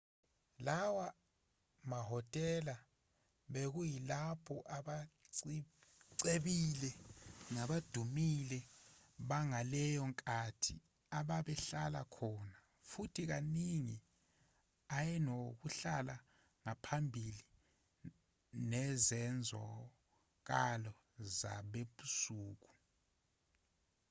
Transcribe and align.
lawa 0.65 1.07
mahhotela 1.91 2.75
bekuyilapho 3.53 4.55
abacebile 4.77 6.89
nabadumile 7.53 8.59
bangaleyo 9.29 10.01
nkathi 10.11 10.75
ababehlala 11.17 12.01
khona 12.15 12.55
futhi 12.89 13.23
kaningi 13.31 13.97
ayenokuhla 14.97 16.15
okuphambili 16.71 17.45
nezenzakalo 18.71 20.91
zasebusuku 21.39 22.71